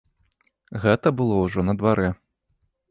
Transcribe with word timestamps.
Гэта 0.85 1.07
было 1.21 1.35
ўжо 1.45 1.59
на 1.69 1.73
дварэ. 1.83 2.09